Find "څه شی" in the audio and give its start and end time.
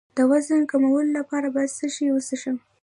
1.77-2.05